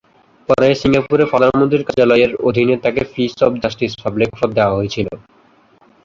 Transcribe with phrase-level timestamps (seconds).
[0.49, 5.07] পরে, সিঙ্গাপুরে প্রধানমন্ত্রীর কার্যালয়ের অধীনে তাকে পিস অব জাস্টিস পাবলিক পদ দেওয়া হয়েছিল।